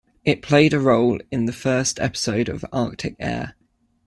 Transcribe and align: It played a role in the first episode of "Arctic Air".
It 0.25 0.41
played 0.41 0.73
a 0.73 0.79
role 0.79 1.19
in 1.29 1.45
the 1.45 1.53
first 1.53 1.99
episode 1.99 2.49
of 2.49 2.65
"Arctic 2.73 3.15
Air". 3.19 3.53